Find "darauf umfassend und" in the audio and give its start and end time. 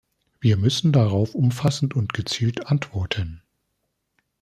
0.95-2.11